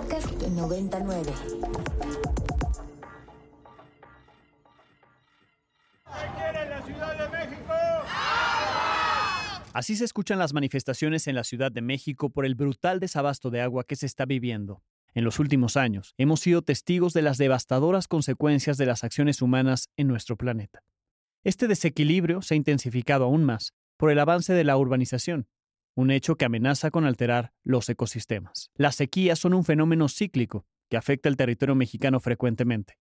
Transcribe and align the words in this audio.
podcast 0.00 0.42
99. 0.42 1.32
Así 9.74 9.96
se 9.96 10.04
escuchan 10.04 10.38
las 10.38 10.54
manifestaciones 10.54 11.26
en 11.26 11.34
la 11.34 11.44
Ciudad 11.44 11.70
de 11.70 11.82
México 11.82 12.30
por 12.30 12.46
el 12.46 12.54
brutal 12.54 12.98
desabasto 12.98 13.50
de 13.50 13.60
agua 13.60 13.84
que 13.84 13.96
se 13.96 14.06
está 14.06 14.24
viviendo. 14.24 14.82
En 15.12 15.24
los 15.24 15.38
últimos 15.38 15.76
años, 15.76 16.14
hemos 16.16 16.40
sido 16.40 16.62
testigos 16.62 17.12
de 17.12 17.22
las 17.22 17.36
devastadoras 17.36 18.08
consecuencias 18.08 18.78
de 18.78 18.86
las 18.86 19.04
acciones 19.04 19.42
humanas 19.42 19.90
en 19.98 20.08
nuestro 20.08 20.36
planeta. 20.36 20.82
Este 21.44 21.68
desequilibrio 21.68 22.40
se 22.40 22.54
ha 22.54 22.56
intensificado 22.56 23.24
aún 23.24 23.44
más 23.44 23.74
por 23.98 24.10
el 24.10 24.18
avance 24.18 24.54
de 24.54 24.64
la 24.64 24.78
urbanización, 24.78 25.46
un 26.00 26.10
hecho 26.10 26.36
que 26.36 26.44
amenaza 26.44 26.90
con 26.90 27.04
alterar 27.04 27.52
los 27.62 27.88
ecosistemas. 27.88 28.70
Las 28.74 28.96
sequías 28.96 29.38
son 29.38 29.54
un 29.54 29.64
fenómeno 29.64 30.08
cíclico 30.08 30.66
que 30.88 30.96
afecta 30.96 31.28
al 31.28 31.36
territorio 31.36 31.74
mexicano 31.74 32.18
frecuentemente. 32.20 32.98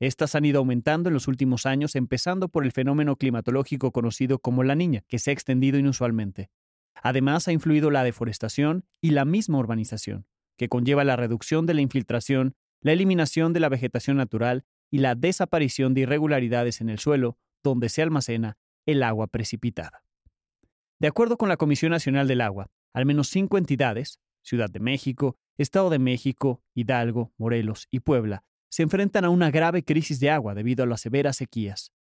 Estas 0.00 0.34
han 0.34 0.44
ido 0.44 0.58
aumentando 0.58 1.08
en 1.08 1.14
los 1.14 1.28
últimos 1.28 1.66
años, 1.66 1.94
empezando 1.94 2.48
por 2.48 2.64
el 2.64 2.72
fenómeno 2.72 3.16
climatológico 3.16 3.92
conocido 3.92 4.38
como 4.38 4.64
la 4.64 4.74
niña, 4.74 5.04
que 5.08 5.18
se 5.18 5.30
ha 5.30 5.32
extendido 5.32 5.78
inusualmente. 5.78 6.50
Además, 7.02 7.48
ha 7.48 7.52
influido 7.52 7.90
la 7.90 8.02
deforestación 8.02 8.84
y 9.00 9.10
la 9.10 9.24
misma 9.24 9.58
urbanización, 9.58 10.26
que 10.56 10.68
conlleva 10.68 11.04
la 11.04 11.16
reducción 11.16 11.66
de 11.66 11.74
la 11.74 11.82
infiltración, 11.82 12.54
la 12.82 12.92
eliminación 12.92 13.52
de 13.52 13.60
la 13.60 13.68
vegetación 13.68 14.16
natural 14.16 14.64
y 14.90 14.98
la 14.98 15.14
desaparición 15.14 15.94
de 15.94 16.02
irregularidades 16.02 16.80
en 16.80 16.88
el 16.88 16.98
suelo, 16.98 17.38
donde 17.62 17.88
se 17.90 18.02
almacena 18.02 18.56
el 18.86 19.02
agua 19.02 19.26
precipitada. 19.26 20.02
De 21.00 21.08
acuerdo 21.08 21.38
con 21.38 21.48
la 21.48 21.56
Comisión 21.56 21.92
Nacional 21.92 22.28
del 22.28 22.42
Agua, 22.42 22.70
al 22.92 23.06
menos 23.06 23.28
cinco 23.28 23.56
entidades, 23.56 24.20
Ciudad 24.42 24.68
de 24.68 24.80
México, 24.80 25.38
Estado 25.56 25.88
de 25.88 25.98
México, 25.98 26.62
Hidalgo, 26.74 27.32
Morelos 27.38 27.88
y 27.90 28.00
Puebla, 28.00 28.44
se 28.70 28.82
enfrentan 28.82 29.24
a 29.24 29.30
una 29.30 29.50
grave 29.50 29.82
crisis 29.82 30.20
de 30.20 30.28
agua 30.28 30.54
debido 30.54 30.84
a 30.84 30.86
las 30.86 31.00
severas 31.00 31.36
sequías. 31.36 31.92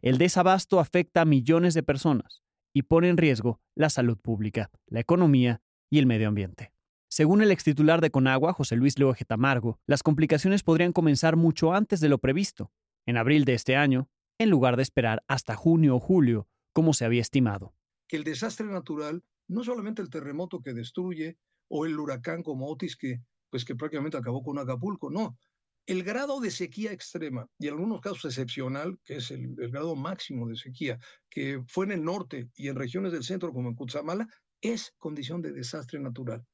El 0.00 0.18
desabasto 0.18 0.80
afecta 0.80 1.20
a 1.20 1.24
millones 1.24 1.74
de 1.74 1.84
personas 1.84 2.42
y 2.74 2.82
pone 2.82 3.08
en 3.08 3.16
riesgo 3.16 3.60
la 3.76 3.90
salud 3.90 4.18
pública, 4.18 4.70
la 4.88 4.98
economía 4.98 5.62
y 5.88 6.00
el 6.00 6.06
medio 6.06 6.26
ambiente. 6.26 6.72
Según 7.08 7.42
el 7.42 7.52
extitular 7.52 8.00
de 8.00 8.10
Conagua, 8.10 8.54
José 8.54 8.74
Luis 8.74 8.98
Loeje 8.98 9.24
Tamargo, 9.24 9.78
las 9.86 10.02
complicaciones 10.02 10.64
podrían 10.64 10.92
comenzar 10.92 11.36
mucho 11.36 11.74
antes 11.74 12.00
de 12.00 12.08
lo 12.08 12.18
previsto, 12.18 12.72
en 13.06 13.18
abril 13.18 13.44
de 13.44 13.54
este 13.54 13.76
año, 13.76 14.08
en 14.38 14.50
lugar 14.50 14.76
de 14.76 14.82
esperar 14.82 15.22
hasta 15.28 15.54
junio 15.54 15.94
o 15.94 16.00
julio, 16.00 16.48
como 16.72 16.92
se 16.92 17.04
había 17.04 17.20
estimado. 17.20 17.74
El 18.12 18.24
desastre 18.24 18.66
natural, 18.66 19.24
no 19.48 19.64
solamente 19.64 20.02
el 20.02 20.10
terremoto 20.10 20.60
que 20.60 20.74
destruye 20.74 21.38
o 21.68 21.86
el 21.86 21.98
huracán 21.98 22.42
como 22.42 22.68
Otis 22.68 22.94
que, 22.94 23.22
pues 23.48 23.64
que 23.64 23.74
prácticamente 23.74 24.18
acabó 24.18 24.42
con 24.42 24.58
Acapulco, 24.58 25.10
no, 25.10 25.38
el 25.86 26.04
grado 26.04 26.38
de 26.38 26.50
sequía 26.50 26.92
extrema, 26.92 27.48
y 27.58 27.68
en 27.68 27.72
algunos 27.72 28.02
casos 28.02 28.26
excepcional, 28.26 28.98
que 29.02 29.16
es 29.16 29.30
el, 29.30 29.54
grado 29.56 29.96
máximo 29.96 30.46
de 30.46 30.56
sequía, 30.56 30.98
que 31.30 31.62
fue 31.66 31.86
en 31.86 31.92
el 31.92 32.04
norte 32.04 32.50
y 32.54 32.68
en 32.68 32.76
regiones 32.76 33.12
del 33.12 33.24
centro 33.24 33.50
como 33.50 33.70
en 33.70 33.74
Cutzamala, 33.74 34.28
es 34.60 34.94
condición 34.98 35.40
de 35.40 35.52
desastre 35.52 35.98
natural. 35.98 36.44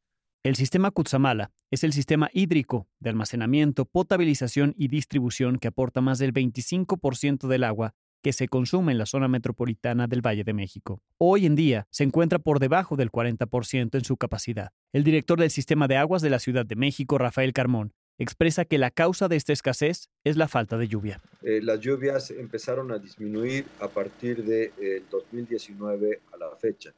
El 0.45 0.55
sistema 0.55 0.93
Cutzamala 0.93 1.51
es 1.73 1.83
el 1.83 1.93
sistema 1.93 2.31
hídrico 2.33 2.89
de 3.01 3.11
almacenamiento, 3.11 3.85
potabilización 3.85 4.77
y 4.79 4.87
distribución 4.87 5.59
que 5.59 5.67
aporta 5.67 6.01
más 6.01 6.21
del 6.21 6.33
25% 6.33 7.49
del 7.49 7.65
agua 7.65 7.97
que 8.29 8.35
se 8.35 8.47
consume 8.47 8.93
en 8.93 8.99
la 8.99 9.07
zona 9.07 9.27
metropolitana 9.27 10.07
del 10.07 10.21
Valle 10.21 10.45
de 10.45 10.53
México. 10.53 11.01
Hoy 11.17 11.47
en 11.47 11.57
día 11.57 11.87
se 11.91 12.05
encuentra 12.05 12.39
por 12.39 12.59
debajo 12.59 12.95
del 12.95 13.11
40% 13.11 13.95
en 13.95 14.05
su 14.05 14.19
capacidad. 14.19 14.73
El 14.93 15.03
director 15.03 15.41
del 15.41 15.49
sistema 15.49 15.89
de 15.89 15.97
aguas 15.97 16.21
de 16.21 16.29
la 16.29 16.39
Ciudad 16.39 16.67
de 16.67 16.77
México, 16.77 17.17
Rafael 17.17 17.55
Carmón, 17.55 17.95
expresa 18.19 18.67
que 18.67 18.77
la 18.77 18.91
causa 18.91 19.29
de 19.29 19.37
esta 19.37 19.55
escasez 19.55 20.11
es 20.25 20.37
la 20.37 20.47
falta 20.47 20.77
de 20.77 20.89
lluvia. 20.89 21.23
Eh, 21.41 21.61
las 21.63 21.81
lluvias 21.81 22.31
empezaron 22.31 22.93
a 22.93 22.99
disminuir 22.99 23.65
a 23.81 23.89
partir 23.89 24.45
del 24.45 24.75
de, 24.77 25.03
2019 25.11 26.11
eh, 26.11 26.21
a 26.31 26.37
la 26.37 26.55
fecha 26.57 26.93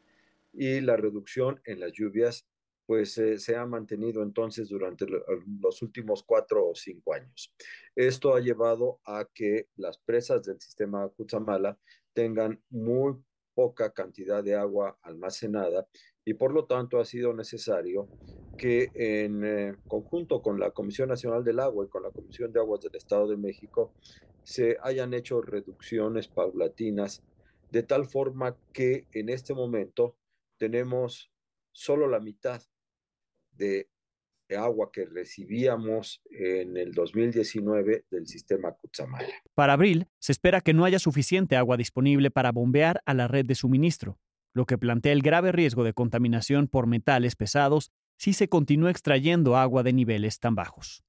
y 0.52 0.80
la 0.80 0.96
reducción 0.96 1.60
en 1.64 1.78
las 1.78 1.92
lluvias 1.92 2.44
pues 2.90 3.16
eh, 3.18 3.38
se 3.38 3.54
ha 3.54 3.64
mantenido 3.66 4.20
entonces 4.20 4.68
durante 4.68 5.06
los 5.06 5.80
últimos 5.80 6.24
cuatro 6.24 6.70
o 6.70 6.74
cinco 6.74 7.14
años. 7.14 7.54
Esto 7.94 8.34
ha 8.34 8.40
llevado 8.40 8.98
a 9.04 9.28
que 9.32 9.68
las 9.76 9.96
presas 9.98 10.42
del 10.42 10.60
sistema 10.60 11.08
Cutzamala 11.10 11.78
tengan 12.12 12.60
muy 12.68 13.14
poca 13.54 13.92
cantidad 13.92 14.42
de 14.42 14.56
agua 14.56 14.98
almacenada 15.02 15.86
y 16.24 16.34
por 16.34 16.52
lo 16.52 16.64
tanto 16.64 16.98
ha 16.98 17.04
sido 17.04 17.32
necesario 17.32 18.08
que 18.58 18.90
en 18.94 19.44
eh, 19.44 19.76
conjunto 19.86 20.42
con 20.42 20.58
la 20.58 20.72
Comisión 20.72 21.10
Nacional 21.10 21.44
del 21.44 21.60
Agua 21.60 21.84
y 21.84 21.88
con 21.88 22.02
la 22.02 22.10
Comisión 22.10 22.52
de 22.52 22.58
Aguas 22.58 22.80
del 22.80 22.96
Estado 22.96 23.28
de 23.28 23.36
México 23.36 23.94
se 24.42 24.78
hayan 24.82 25.14
hecho 25.14 25.40
reducciones 25.42 26.26
paulatinas 26.26 27.22
de 27.70 27.84
tal 27.84 28.06
forma 28.06 28.56
que 28.72 29.06
en 29.12 29.28
este 29.28 29.54
momento 29.54 30.16
tenemos 30.58 31.30
solo 31.70 32.08
la 32.08 32.18
mitad 32.18 32.60
de 33.60 33.88
agua 34.56 34.90
que 34.92 35.04
recibíamos 35.04 36.22
en 36.30 36.76
el 36.76 36.92
2019 36.92 38.06
del 38.10 38.26
sistema 38.26 38.72
Cutzamala. 38.72 39.28
Para 39.54 39.74
abril, 39.74 40.08
se 40.18 40.32
espera 40.32 40.60
que 40.60 40.74
no 40.74 40.84
haya 40.84 40.98
suficiente 40.98 41.56
agua 41.56 41.76
disponible 41.76 42.30
para 42.30 42.50
bombear 42.50 43.00
a 43.06 43.14
la 43.14 43.28
red 43.28 43.46
de 43.46 43.54
suministro, 43.54 44.18
lo 44.52 44.66
que 44.66 44.78
plantea 44.78 45.12
el 45.12 45.22
grave 45.22 45.52
riesgo 45.52 45.84
de 45.84 45.92
contaminación 45.92 46.66
por 46.66 46.86
metales 46.86 47.36
pesados 47.36 47.92
si 48.18 48.32
se 48.32 48.48
continúa 48.48 48.90
extrayendo 48.90 49.56
agua 49.56 49.82
de 49.82 49.92
niveles 49.92 50.40
tan 50.40 50.54
bajos. 50.54 51.04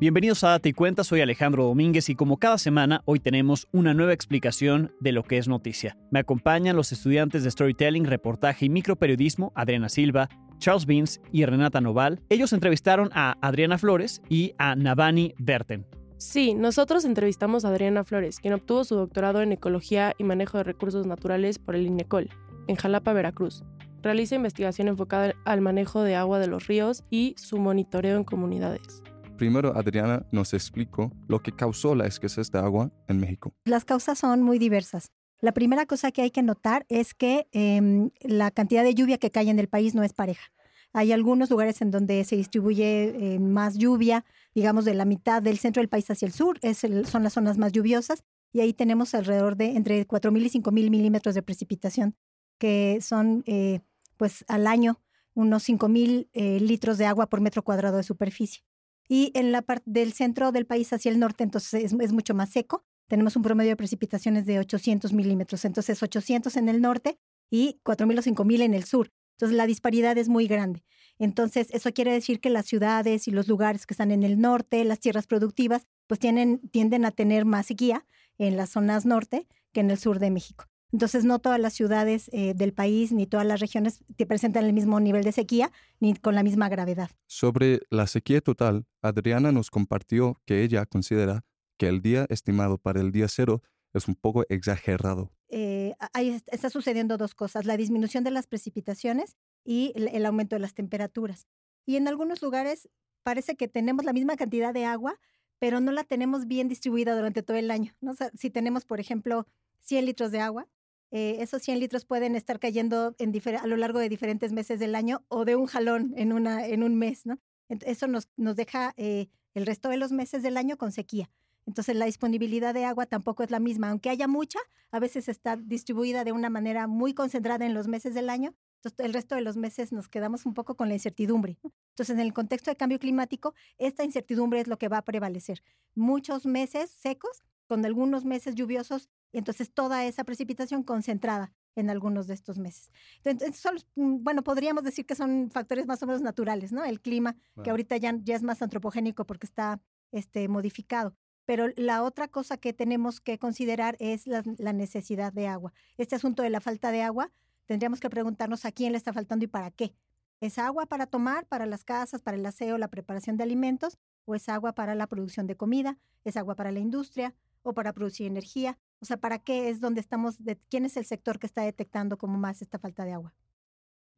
Bienvenidos 0.00 0.44
a 0.44 0.48
Date 0.52 0.70
y 0.70 0.72
Cuenta, 0.72 1.04
soy 1.04 1.20
Alejandro 1.20 1.64
Domínguez 1.64 2.08
y 2.08 2.14
como 2.14 2.38
cada 2.38 2.56
semana 2.56 3.02
hoy 3.04 3.20
tenemos 3.20 3.68
una 3.70 3.92
nueva 3.92 4.14
explicación 4.14 4.94
de 4.98 5.12
lo 5.12 5.24
que 5.24 5.36
es 5.36 5.46
noticia. 5.46 5.98
Me 6.10 6.20
acompañan 6.20 6.74
los 6.74 6.90
estudiantes 6.90 7.44
de 7.44 7.50
Storytelling, 7.50 8.06
Reportaje 8.06 8.64
y 8.64 8.70
Microperiodismo, 8.70 9.52
Adriana 9.54 9.90
Silva, 9.90 10.30
Charles 10.56 10.86
Beans 10.86 11.20
y 11.32 11.44
Renata 11.44 11.82
Noval. 11.82 12.22
Ellos 12.30 12.54
entrevistaron 12.54 13.10
a 13.12 13.36
Adriana 13.42 13.76
Flores 13.76 14.22
y 14.30 14.54
a 14.56 14.74
Navani 14.74 15.34
Berten. 15.36 15.84
Sí, 16.16 16.54
nosotros 16.54 17.04
entrevistamos 17.04 17.66
a 17.66 17.68
Adriana 17.68 18.02
Flores, 18.02 18.40
quien 18.40 18.54
obtuvo 18.54 18.84
su 18.84 18.94
doctorado 18.94 19.42
en 19.42 19.52
Ecología 19.52 20.14
y 20.16 20.24
Manejo 20.24 20.56
de 20.56 20.64
Recursos 20.64 21.06
Naturales 21.06 21.58
por 21.58 21.76
el 21.76 21.86
INECOL, 21.86 22.30
en 22.68 22.76
Jalapa, 22.76 23.12
Veracruz. 23.12 23.64
Realiza 24.02 24.36
investigación 24.36 24.88
enfocada 24.88 25.34
al 25.44 25.60
manejo 25.60 26.02
de 26.02 26.14
agua 26.14 26.38
de 26.38 26.46
los 26.46 26.68
ríos 26.68 27.04
y 27.10 27.34
su 27.36 27.58
monitoreo 27.58 28.16
en 28.16 28.24
comunidades. 28.24 29.02
Primero, 29.40 29.74
Adriana 29.74 30.26
nos 30.32 30.52
explicó 30.52 31.10
lo 31.26 31.42
que 31.42 31.52
causó 31.52 31.94
la 31.94 32.06
escasez 32.06 32.50
de 32.50 32.58
agua 32.58 32.92
en 33.08 33.20
México. 33.20 33.54
Las 33.64 33.86
causas 33.86 34.18
son 34.18 34.42
muy 34.42 34.58
diversas. 34.58 35.12
La 35.40 35.52
primera 35.52 35.86
cosa 35.86 36.12
que 36.12 36.20
hay 36.20 36.30
que 36.30 36.42
notar 36.42 36.84
es 36.90 37.14
que 37.14 37.48
em, 37.52 38.10
la 38.20 38.50
cantidad 38.50 38.84
de 38.84 38.94
lluvia 38.94 39.16
que 39.16 39.30
cae 39.30 39.48
en 39.48 39.58
el 39.58 39.66
país 39.66 39.94
no 39.94 40.02
es 40.02 40.12
pareja. 40.12 40.52
Hay 40.92 41.10
algunos 41.12 41.48
lugares 41.48 41.80
en 41.80 41.90
donde 41.90 42.22
se 42.24 42.36
distribuye 42.36 43.14
eh, 43.34 43.38
más 43.38 43.78
lluvia, 43.78 44.26
digamos 44.54 44.84
de 44.84 44.92
la 44.92 45.06
mitad 45.06 45.40
del 45.40 45.56
centro 45.56 45.80
del 45.80 45.88
país 45.88 46.10
hacia 46.10 46.26
el 46.26 46.32
sur, 46.32 46.60
son 47.06 47.22
las 47.22 47.32
zonas 47.32 47.56
más 47.56 47.72
lluviosas, 47.72 48.22
y 48.52 48.60
ahí 48.60 48.74
tenemos 48.74 49.14
alrededor 49.14 49.56
de 49.56 49.74
entre 49.74 50.06
4.000 50.06 50.42
y 50.42 50.60
5.000 50.60 50.90
milímetros 50.90 51.34
de 51.34 51.40
precipitación, 51.40 52.14
que 52.58 52.98
son 53.00 53.42
eh, 53.46 53.80
pues 54.18 54.44
al 54.48 54.66
año 54.66 55.00
unos 55.32 55.66
5.000 55.66 56.28
eh, 56.34 56.60
litros 56.60 56.98
de 56.98 57.06
agua 57.06 57.30
por 57.30 57.40
metro 57.40 57.62
cuadrado 57.62 57.96
de 57.96 58.02
superficie. 58.02 58.64
Y 59.12 59.32
en 59.34 59.50
la 59.50 59.62
parte 59.62 59.82
del 59.86 60.12
centro 60.12 60.52
del 60.52 60.66
país 60.66 60.92
hacia 60.92 61.10
el 61.10 61.18
norte, 61.18 61.42
entonces 61.42 61.92
es, 61.92 62.12
mucho 62.12 62.32
más 62.32 62.50
seco. 62.50 62.84
Tenemos 63.08 63.34
un 63.34 63.42
promedio 63.42 63.70
de 63.70 63.76
precipitaciones 63.76 64.46
de 64.46 64.60
800 64.60 65.12
milímetros, 65.12 65.64
entonces 65.64 66.00
800 66.00 66.56
en 66.56 66.68
el 66.68 66.80
norte 66.80 67.18
y 67.50 67.80
4.000 67.84 68.20
o 68.20 68.22
5.000 68.22 68.62
en 68.62 68.72
el 68.72 68.84
sur. 68.84 69.10
Entonces, 69.32 69.56
la 69.56 69.66
disparidad 69.66 70.16
es 70.16 70.28
muy 70.28 70.46
grande. 70.46 70.84
Entonces, 71.18 71.70
eso 71.72 71.92
quiere 71.92 72.12
decir 72.12 72.38
que 72.38 72.50
las 72.50 72.66
ciudades 72.66 73.26
y 73.26 73.32
los 73.32 73.48
lugares 73.48 73.84
que 73.84 73.94
están 73.94 74.12
en 74.12 74.22
el 74.22 74.40
norte, 74.40 74.84
las 74.84 75.00
tierras 75.00 75.26
productivas, 75.26 75.88
pues 76.06 76.20
tienen, 76.20 76.60
tienden 76.70 77.04
a 77.04 77.10
tener 77.10 77.44
más 77.44 77.66
sequía 77.66 78.06
en 78.38 78.56
las 78.56 78.70
zonas 78.70 79.06
norte 79.06 79.48
que 79.72 79.80
en 79.80 79.90
el 79.90 79.98
sur 79.98 80.20
de 80.20 80.30
México. 80.30 80.69
Entonces, 80.92 81.24
no 81.24 81.38
todas 81.38 81.60
las 81.60 81.72
ciudades 81.72 82.28
eh, 82.32 82.54
del 82.54 82.72
país 82.72 83.12
ni 83.12 83.26
todas 83.26 83.46
las 83.46 83.60
regiones 83.60 84.00
te 84.16 84.26
presentan 84.26 84.64
el 84.64 84.72
mismo 84.72 84.98
nivel 84.98 85.22
de 85.22 85.32
sequía 85.32 85.70
ni 86.00 86.14
con 86.14 86.34
la 86.34 86.42
misma 86.42 86.68
gravedad. 86.68 87.10
Sobre 87.26 87.80
la 87.90 88.06
sequía 88.06 88.40
total, 88.40 88.86
Adriana 89.02 89.52
nos 89.52 89.70
compartió 89.70 90.40
que 90.46 90.62
ella 90.62 90.86
considera 90.86 91.44
que 91.78 91.88
el 91.88 92.02
día 92.02 92.26
estimado 92.28 92.78
para 92.78 93.00
el 93.00 93.12
día 93.12 93.28
cero 93.28 93.62
es 93.94 94.08
un 94.08 94.14
poco 94.14 94.44
exagerado. 94.48 95.30
Eh, 95.48 95.94
ahí 96.12 96.40
está 96.46 96.70
sucediendo 96.70 97.16
dos 97.16 97.34
cosas, 97.34 97.64
la 97.64 97.76
disminución 97.76 98.22
de 98.22 98.30
las 98.30 98.46
precipitaciones 98.46 99.36
y 99.64 99.92
el, 99.96 100.24
aumento 100.26 100.56
de 100.56 100.60
las 100.60 100.74
temperaturas. 100.74 101.48
Y 101.86 101.96
en 101.96 102.06
algunos 102.06 102.42
lugares 102.42 102.88
parece 103.22 103.56
que 103.56 103.66
tenemos 103.68 104.04
la 104.04 104.12
misma 104.12 104.36
cantidad 104.36 104.72
de 104.72 104.84
agua, 104.84 105.18
pero 105.58 105.80
no 105.80 105.92
la 105.92 106.04
tenemos 106.04 106.46
bien 106.46 106.68
distribuida 106.68 107.16
durante 107.16 107.42
todo 107.42 107.56
el 107.56 107.70
año. 107.70 107.94
¿no? 108.00 108.12
si 108.34 108.50
tenemos, 108.50 108.84
por 108.84 109.00
ejemplo, 109.00 109.46
100 109.80 110.06
litros 110.06 110.30
de 110.30 110.40
agua, 110.40 110.68
eh, 111.10 111.36
esos 111.40 111.62
100 111.62 111.80
litros 111.80 112.04
pueden 112.04 112.36
estar 112.36 112.58
cayendo 112.58 113.14
en 113.18 113.32
a 113.56 113.66
lo 113.66 113.76
largo 113.76 113.98
de 113.98 114.08
diferentes 114.08 114.52
meses 114.52 114.78
del 114.78 114.94
año 114.94 115.24
o 115.28 115.44
de 115.44 115.56
un 115.56 115.66
jalón 115.66 116.12
en, 116.16 116.32
una, 116.32 116.66
en 116.66 116.82
un 116.82 116.94
mes, 116.96 117.26
¿no? 117.26 117.38
Eso 117.68 118.06
nos, 118.06 118.28
nos 118.36 118.56
deja 118.56 118.94
eh, 118.96 119.28
el 119.54 119.66
resto 119.66 119.88
de 119.88 119.96
los 119.96 120.12
meses 120.12 120.42
del 120.42 120.56
año 120.56 120.76
con 120.76 120.92
sequía. 120.92 121.30
Entonces 121.66 121.94
la 121.96 122.06
disponibilidad 122.06 122.74
de 122.74 122.84
agua 122.84 123.06
tampoco 123.06 123.42
es 123.42 123.50
la 123.50 123.60
misma, 123.60 123.90
aunque 123.90 124.10
haya 124.10 124.26
mucha, 124.26 124.58
a 124.90 124.98
veces 124.98 125.28
está 125.28 125.56
distribuida 125.56 126.24
de 126.24 126.32
una 126.32 126.50
manera 126.50 126.86
muy 126.86 127.14
concentrada 127.14 127.64
en 127.64 127.74
los 127.74 127.86
meses 127.86 128.14
del 128.14 128.28
año, 128.28 128.54
entonces 128.76 129.04
el 129.04 129.12
resto 129.12 129.34
de 129.34 129.42
los 129.42 129.56
meses 129.56 129.92
nos 129.92 130.08
quedamos 130.08 130.46
un 130.46 130.54
poco 130.54 130.74
con 130.74 130.88
la 130.88 130.94
incertidumbre. 130.94 131.58
Entonces 131.90 132.10
en 132.14 132.20
el 132.20 132.32
contexto 132.32 132.70
de 132.70 132.76
cambio 132.76 132.98
climático, 132.98 133.54
esta 133.78 134.04
incertidumbre 134.04 134.60
es 134.60 134.68
lo 134.68 134.78
que 134.78 134.88
va 134.88 134.98
a 134.98 135.04
prevalecer. 135.04 135.62
Muchos 135.94 136.46
meses 136.46 136.90
secos, 136.90 137.42
con 137.66 137.84
algunos 137.84 138.24
meses 138.24 138.54
lluviosos, 138.54 139.10
y 139.32 139.38
entonces 139.38 139.72
toda 139.72 140.04
esa 140.04 140.24
precipitación 140.24 140.82
concentrada 140.82 141.52
en 141.76 141.90
algunos 141.90 142.26
de 142.26 142.34
estos 142.34 142.58
meses. 142.58 142.90
Entonces, 143.24 143.86
mm, 143.94 144.22
bueno, 144.22 144.42
podríamos 144.42 144.84
decir 144.84 145.06
que 145.06 145.14
son 145.14 145.50
factores 145.50 145.86
más 145.86 146.02
o 146.02 146.06
menos 146.06 146.22
naturales, 146.22 146.72
¿no? 146.72 146.84
El 146.84 147.00
clima, 147.00 147.36
que 147.62 147.70
ahorita 147.70 147.96
ya, 147.96 148.14
ya 148.22 148.36
es 148.36 148.42
más 148.42 148.62
antropogénico 148.62 149.24
porque 149.24 149.46
está 149.46 149.80
este, 150.12 150.48
modificado. 150.48 151.14
Pero 151.50 151.66
la 151.76 152.02
otra 152.04 152.28
cosa 152.28 152.58
que 152.58 152.72
tenemos 152.72 153.20
que 153.20 153.38
considerar 153.38 153.96
es 153.98 154.26
la, 154.26 154.42
necesidad 154.72 155.32
de 155.32 155.48
agua. 155.48 155.72
Este 155.96 156.14
asunto 156.14 156.42
de 156.42 156.50
la 156.50 156.60
falta 156.60 156.92
de 156.92 157.02
agua, 157.02 157.32
tendríamos 157.66 157.98
que 157.98 158.10
preguntarnos 158.10 158.64
a 158.64 158.72
quién 158.72 158.92
le 158.92 158.98
está 158.98 159.12
faltando 159.12 159.44
y 159.44 159.48
para 159.48 159.70
qué. 159.70 159.94
¿Es 160.40 160.58
agua 160.58 160.86
para 160.86 161.06
tomar, 161.06 161.46
para 161.46 161.66
las 161.66 161.84
casas, 161.84 162.22
para 162.22 162.36
el 162.36 162.46
aseo, 162.46 162.78
la 162.78 162.88
preparación 162.88 163.36
de 163.36 163.42
alimentos? 163.42 163.98
¿O 164.26 164.34
es 164.34 164.48
agua 164.48 164.74
para 164.74 164.94
la 164.94 165.06
producción 165.06 165.46
de 165.46 165.56
comida? 165.56 165.98
¿Es 166.24 166.36
agua 166.36 166.54
para 166.54 166.70
la 166.70 166.78
industria? 166.78 167.34
¿O 167.62 167.74
para 167.74 167.92
producir 167.92 168.26
energía? 168.26 168.78
O 169.00 169.06
sea, 169.06 169.16
¿para 169.16 169.38
qué 169.38 169.70
es 169.70 169.80
donde 169.80 170.00
estamos? 170.00 170.36
¿Quién 170.68 170.84
es 170.84 170.96
el 170.96 171.06
sector 171.06 171.38
que 171.38 171.46
está 171.46 171.62
detectando 171.62 172.18
como 172.18 172.38
más 172.38 172.60
esta 172.60 172.78
falta 172.78 173.04
de 173.04 173.12
agua? 173.12 173.34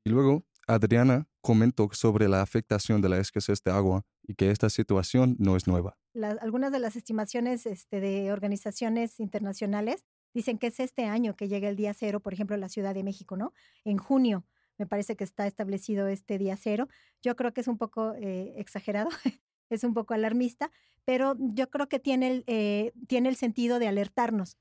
Y 0.05 0.11
luego, 0.11 0.44
Adriana 0.67 1.29
comentó 1.40 1.88
sobre 1.93 2.29
la 2.29 2.43
afectación 2.43 3.00
de 3.00 3.08
la 3.08 3.19
escasez 3.19 3.62
de 3.62 3.70
agua 3.70 4.05
y 4.23 4.34
que 4.34 4.50
esta 4.50 4.70
situación 4.70 5.37
no 5.38 5.56
es 5.56 5.67
nueva. 5.67 5.96
algunas 6.40 6.73
de 6.73 6.79
las 6.79 6.96
estimaciones 6.96 7.67
este, 7.67 8.00
de 8.00 8.32
organizaciones 8.32 9.20
internacionales 9.20 10.05
dicen 10.34 10.58
que 10.58 10.69
es 10.69 10.81
este 10.81 11.05
año 11.05 11.37
que 11.37 11.49
llega 11.49 11.69
el 11.69 11.76
día 11.76 11.94
cero, 11.94 12.20
por 12.20 12.32
ejemplo, 12.32 12.55
en 12.55 12.61
la 12.61 12.69
Ciudad 12.69 12.94
de 12.94 13.05
México, 13.05 13.37
¿no? 13.37 13.52
En 13.85 13.99
junio 13.99 14.44
me 14.78 14.87
parece 14.87 15.17
que 15.17 15.25
está 15.25 15.46
establecido 15.46 16.08
este 16.08 16.38
día 16.38 16.56
cero. 16.56 16.88
Yo 17.23 17.37
creo 17.37 17.52
que 17.52 17.61
es 17.61 17.69
un 17.69 17.78
poco 17.78 18.14
eh, 18.14 18.55
exagerado, 18.56 19.11
es 19.70 19.85
un 19.85 19.94
poco 19.94 20.14
alarmista, 20.14 20.73
pero 21.05 21.37
yo 21.38 21.70
creo 21.70 21.88
que 21.88 21.99
tiene 21.99 22.28
el, 22.28 22.44
eh, 22.46 22.93
tiene 23.06 23.28
el 23.28 23.37
sentido 23.37 23.78
de 23.78 23.88
alertarnos 23.88 24.56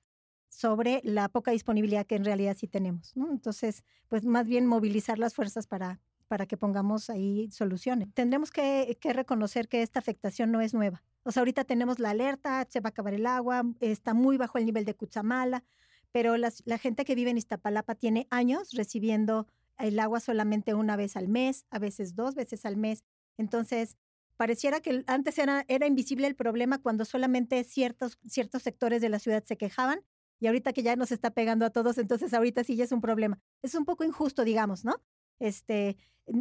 sobre 0.51 0.99
la 1.05 1.29
poca 1.29 1.51
disponibilidad 1.51 2.05
que 2.05 2.15
en 2.15 2.25
realidad 2.25 2.57
sí 2.59 2.67
tenemos. 2.67 3.13
Entonces, 3.15 3.83
pues 4.09 4.25
más 4.25 4.47
bien 4.47 4.67
movilizar 4.67 5.17
las 5.17 5.33
fuerzas 5.33 5.65
para, 5.65 6.01
para 6.27 6.45
que 6.45 6.57
pongamos 6.57 7.09
ahí 7.09 7.49
soluciones. 7.51 8.13
Tendremos 8.13 8.51
que, 8.51 8.97
reconocer 9.01 9.69
que 9.69 9.81
esta 9.81 9.99
afectación 9.99 10.51
no 10.51 10.59
es 10.59 10.73
nueva. 10.73 11.03
O 11.23 11.31
sea, 11.31 11.41
ahorita 11.41 11.63
tenemos 11.63 11.99
la 11.99 12.09
alerta, 12.09 12.67
se 12.69 12.81
va 12.81 12.89
a 12.89 12.91
acabar 12.91 13.13
el 13.13 13.25
agua, 13.25 13.63
está 13.79 14.13
muy 14.13 14.35
bajo 14.35 14.57
el 14.57 14.65
nivel 14.65 14.83
de 14.83 14.93
Cuchamala, 14.93 15.63
pero 16.11 16.35
la 16.35 16.77
gente 16.77 17.05
que 17.05 17.15
vive 17.15 17.29
en 17.29 17.37
Iztapalapa 17.37 17.95
tiene 17.95 18.27
años 18.29 18.71
recibiendo 18.73 19.47
el 19.77 19.97
agua 19.99 20.19
solamente 20.19 20.73
una 20.73 20.97
vez 20.97 21.15
al 21.15 21.29
mes, 21.29 21.65
a 21.69 21.79
veces 21.79 22.13
dos 22.13 22.35
veces 22.35 22.65
al 22.65 22.75
mes. 22.75 23.05
Entonces, 23.37 23.95
pareciera 24.35 24.81
que 24.81 25.05
antes 25.07 25.39
era, 25.39 25.63
era 25.69 25.87
invisible 25.87 26.27
el 26.27 26.35
problema 26.35 26.77
cuando 26.79 27.05
solamente 27.05 27.63
ciertos, 27.63 28.19
ciertos 28.27 28.63
sectores 28.63 29.01
de 29.01 29.07
la 29.07 29.19
ciudad 29.19 29.45
se 29.45 29.55
quejaban 29.55 30.01
y 30.41 30.47
ahorita 30.47 30.73
que 30.73 30.83
ya 30.83 30.97
nos 30.97 31.11
está 31.11 31.29
pegando 31.31 31.65
a 31.65 31.69
todos, 31.69 31.99
entonces 31.99 32.33
ahorita 32.33 32.63
sí 32.63 32.75
ya 32.75 32.83
es 32.83 32.91
un 32.91 32.99
problema. 32.99 33.39
Es 33.61 33.75
un 33.75 33.85
poco 33.85 34.03
injusto, 34.03 34.43
digamos, 34.43 34.83
¿no? 34.83 34.95
Este, 35.39 35.97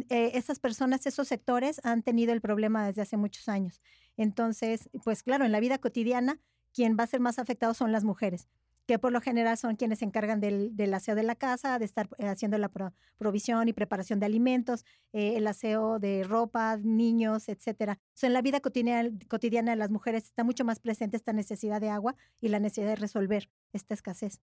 eh, 0.09 0.31
esas 0.33 0.59
personas, 0.59 1.05
esos 1.05 1.27
sectores 1.27 1.79
han 1.83 2.01
tenido 2.01 2.33
el 2.33 2.41
problema 2.41 2.87
desde 2.87 3.03
hace 3.03 3.15
muchos 3.15 3.47
años. 3.47 3.79
Entonces, 4.17 4.89
pues 5.03 5.21
claro, 5.21 5.45
en 5.45 5.51
la 5.51 5.59
vida 5.59 5.77
cotidiana, 5.77 6.39
quien 6.73 6.97
va 6.99 7.03
a 7.03 7.07
ser 7.07 7.19
más 7.19 7.37
afectado 7.37 7.75
son 7.75 7.91
las 7.91 8.03
mujeres 8.03 8.49
que 8.91 8.99
por 8.99 9.13
lo 9.13 9.21
general 9.21 9.57
son 9.57 9.77
quienes 9.77 9.99
se 9.99 10.05
encargan 10.05 10.41
del, 10.41 10.93
aseo 10.93 11.15
de 11.15 11.23
la 11.23 11.35
casa, 11.35 11.79
de 11.79 11.85
estar 11.85 12.09
eh, 12.17 12.27
haciendo 12.27 12.57
la 12.57 12.69
provisión 13.17 13.69
y 13.69 13.73
preparación 13.73 14.19
de 14.19 14.25
alimentos, 14.25 14.83
eh, 15.13 15.37
el 15.37 15.47
aseo 15.47 15.97
de 15.97 16.23
ropa, 16.23 16.77
niños, 16.77 17.47
etcétera. 17.47 17.99
en 18.21 18.33
la 18.33 18.41
vida 18.41 18.59
cotidiana, 18.59 19.09
cotidiana 19.29 19.71
de 19.71 19.77
las 19.77 19.91
mujeres 19.91 20.25
está 20.25 20.43
mucho 20.43 20.65
más 20.65 20.79
presente 20.79 21.15
esta 21.15 21.31
necesidad 21.31 21.79
de 21.79 21.89
agua 21.89 22.15
y 22.41 22.49
la 22.49 22.59
necesidad 22.59 22.89
de 22.89 22.95
resolver 22.97 23.49
esta 23.73 23.93
escasez. 23.93 24.41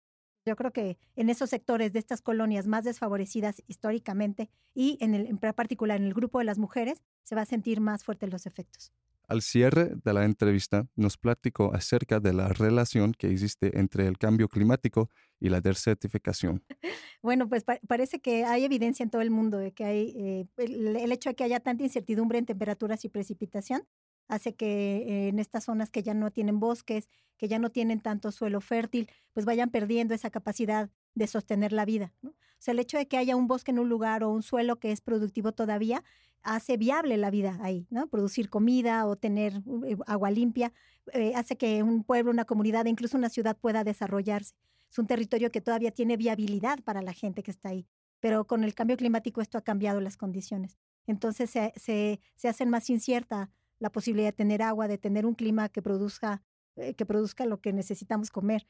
Yo 0.46 0.56
creo 0.56 0.72
que 0.72 0.98
en 1.16 1.30
esos 1.30 1.50
sectores 1.50 1.94
de 1.94 2.00
estas 2.00 2.22
colonias 2.22 2.66
más 2.66 2.84
desfavorecidas 2.84 3.62
históricamente 3.68 4.50
y 4.74 4.98
en, 5.00 5.14
el, 5.14 5.28
en 5.28 5.38
particular 5.38 6.00
en 6.00 6.08
el 6.08 6.14
grupo 6.14 6.40
de 6.40 6.46
las 6.46 6.58
mujeres, 6.58 7.02
se 7.24 7.36
va 7.36 7.42
a 7.42 7.46
sentir 7.46 7.80
más 7.80 8.04
fuertes 8.04 8.32
los 8.32 8.48
efectos. 8.48 8.92
Al 9.28 9.42
cierre 9.42 9.94
de 10.04 10.14
la 10.14 10.26
entrevista 10.26 10.88
nos 10.96 11.18
platicó 11.18 11.74
acerca 11.74 12.20
de 12.20 12.34
la 12.34 12.50
relación 12.50 13.14
que 13.14 13.30
existe 13.30 13.80
entre 13.80 14.06
el 14.08 14.18
cambio 14.18 14.50
climático 14.50 15.10
y 15.40 15.50
la 15.50 15.62
desertificación. 15.62 16.64
Bueno, 17.24 17.48
pues 17.48 17.64
parece 17.88 18.20
que 18.20 18.46
hay 18.46 18.66
evidencia 18.66 19.04
en 19.04 19.12
todo 19.12 19.22
el 19.22 19.30
mundo 19.30 19.60
de 19.60 19.74
que 19.74 19.86
hay 19.86 20.14
eh, 20.18 20.48
el, 20.58 21.12
hecho 21.12 21.30
de 21.30 21.36
que 21.36 21.44
haya 21.44 21.60
tanta 21.60 21.84
incertidumbre 21.84 22.40
en 22.40 22.48
temperaturas 22.48 23.06
y 23.06 23.10
precipitación 23.10 23.84
hace 24.32 24.56
que 24.56 24.98
eh, 24.98 25.28
en 25.28 25.40
estas 25.40 25.66
zonas 25.66 25.92
que 25.92 26.04
ya 26.04 26.14
no 26.14 26.32
tienen 26.32 26.60
bosques, 26.60 27.10
que 27.38 27.50
ya 27.50 27.60
no 27.60 27.70
tienen 27.70 28.00
tanto 28.00 28.32
suelo 28.32 28.62
fértil, 28.62 29.10
pues 29.34 29.46
vayan 29.46 29.70
perdiendo 29.70 30.14
esa 30.14 30.30
capacidad 30.30 30.90
de 31.16 31.28
sostener 31.28 31.74
la 31.74 31.84
vida. 31.84 32.14
O 32.24 32.32
sea, 32.58 32.72
el 32.72 32.80
hecho 32.80 32.98
de 32.98 33.08
que 33.08 33.18
haya 33.18 33.36
un 33.36 33.48
bosque 33.48 33.72
en 33.72 33.80
un 33.80 33.90
lugar 33.90 34.24
o 34.24 34.32
un 34.32 34.42
suelo 34.42 34.78
que 34.78 34.92
es 34.94 35.02
productivo 35.02 35.52
todavía 35.52 36.04
hace 36.44 36.78
viable 36.78 37.18
la 37.18 37.30
vida 37.30 37.60
ahí, 37.62 37.88
¿no? 37.90 38.08
Producir 38.08 38.50
comida 38.50 39.06
o 39.06 39.18
tener 39.18 39.62
eh, 39.86 39.98
agua 40.08 40.32
limpia 40.32 40.72
eh, 41.14 41.34
hace 41.36 41.58
que 41.58 41.84
un 41.84 42.04
pueblo, 42.06 42.32
una 42.32 42.46
comunidad, 42.46 42.86
incluso 42.86 43.18
una 43.18 43.30
ciudad 43.30 43.58
pueda 43.58 43.84
desarrollarse. 43.84 44.56
Es 44.90 44.98
un 44.98 45.08
territorio 45.08 45.52
que 45.52 45.60
todavía 45.60 45.92
tiene 45.92 46.16
viabilidad 46.16 46.80
para 46.84 47.02
la 47.02 47.12
gente 47.12 47.44
que 47.44 47.52
está 47.52 47.70
ahí, 47.70 47.86
pero 48.22 48.48
con 48.48 48.64
el 48.64 48.74
cambio 48.74 48.96
climático 48.96 49.42
esto 49.42 49.58
ha 49.58 49.62
cambiado 49.62 50.00
las 50.00 50.16
condiciones. 50.16 50.78
Entonces 51.06 51.50
se, 51.50 51.74
se, 51.76 52.22
se 52.36 52.48
hacen 52.48 52.70
más 52.70 52.90
incierta 52.90 53.50
la 53.82 53.92
posibilidad 53.92 54.30
de 54.30 54.34
tener 54.34 54.62
agua, 54.62 54.88
de 54.88 55.00
tener 55.00 55.26
un 55.26 55.34
clima 55.34 55.68
que 55.68 55.82
produzca, 55.82 56.44
eh, 56.76 56.94
que 56.94 57.06
produzca 57.06 57.46
lo 57.46 57.60
que 57.60 57.74
necesitamos 57.74 58.30
comer. 58.30 58.68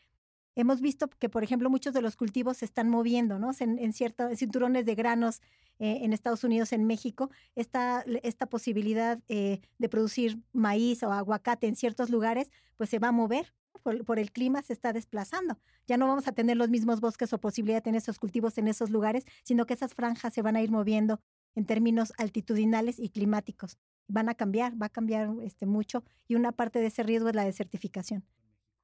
Hemos 0.56 0.82
visto 0.82 1.10
que, 1.10 1.30
por 1.30 1.44
ejemplo, 1.44 1.70
muchos 1.70 1.94
de 1.94 2.02
los 2.02 2.16
cultivos 2.16 2.58
se 2.58 2.66
están 2.66 2.90
moviendo, 2.90 3.38
¿no? 3.38 3.52
En, 3.60 3.94
ciertos 3.94 4.38
cinturones 4.40 4.86
de 4.86 4.96
granos 4.96 5.42
eh, 5.80 6.00
en 6.02 6.14
Estados 6.14 6.44
Unidos, 6.44 6.72
en 6.72 6.86
México, 6.86 7.30
esta, 7.56 8.04
esta 8.24 8.48
posibilidad 8.48 9.20
eh, 9.28 9.62
de 9.78 9.90
producir 9.90 10.42
maíz 10.54 11.04
o 11.04 11.12
aguacate 11.12 11.68
en 11.68 11.76
ciertos 11.76 12.10
lugares, 12.10 12.52
pues 12.78 12.90
se 12.90 13.00
va 13.00 13.10
a 13.10 13.14
mover. 13.14 13.54
Por, 13.84 14.06
por, 14.06 14.20
el 14.20 14.32
clima 14.32 14.62
se 14.62 14.74
está 14.74 14.94
desplazando. 14.94 15.58
Ya 15.88 15.98
no 15.98 16.08
vamos 16.08 16.28
a 16.28 16.34
tener 16.34 16.56
los 16.56 16.70
mismos 16.70 17.02
bosques 17.02 17.34
o 17.34 17.40
posibilidad 17.40 17.78
de 17.78 17.82
tener 17.82 17.98
esos 17.98 18.20
cultivos 18.20 18.58
en 18.60 18.68
esos 18.68 18.92
lugares, 18.92 19.26
sino 19.44 19.66
que 19.66 19.74
esas 19.74 19.96
franjas 19.96 20.34
se 20.34 20.42
van 20.42 20.56
a 20.56 20.62
ir 20.62 20.70
moviendo 20.70 21.20
en 21.56 21.66
términos 21.66 22.14
altitudinales 22.18 23.00
y 23.00 23.10
climáticos. 23.10 23.80
Van 24.12 24.30
a 24.30 24.36
cambiar, 24.36 24.80
va 24.82 24.88
a 24.88 24.90
cambiar 24.90 25.30
este, 25.42 25.66
mucho 25.66 26.04
y 26.28 26.36
una 26.36 26.52
parte 26.52 26.80
de 26.80 26.88
ese 26.88 27.04
riesgo 27.04 27.30
es 27.30 27.36
la 27.36 27.46
desertificación. 27.46 28.24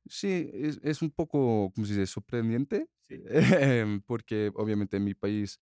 Sí, 0.06 0.50
es, 0.54 0.80
es 0.84 1.02
un 1.02 1.12
poco, 1.12 1.72
como 1.74 1.86
se 1.86 1.94
dice, 1.94 2.08
sorprendente, 2.08 2.88
porque 4.06 4.52
obviamente 4.56 4.98
en 4.98 5.04
mi 5.04 5.14
país 5.14 5.60